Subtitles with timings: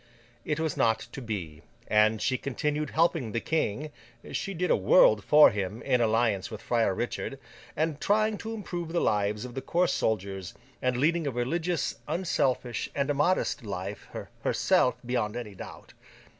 [0.43, 3.91] It was not to be, and she continued helping the King
[4.31, 7.37] (she did a world for him, in alliance with Friar Richard),
[7.75, 12.21] and trying to improve the lives of the coarse soldiers, and leading a religious, an
[12.21, 14.07] unselfish, and a modest life,
[14.43, 15.93] herself, beyond any doubt.